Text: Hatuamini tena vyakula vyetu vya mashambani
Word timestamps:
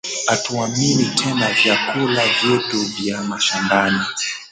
Hatuamini 0.27 1.05
tena 1.05 1.53
vyakula 1.53 2.21
vyetu 2.41 2.77
vya 2.85 3.23
mashambani 3.23 4.05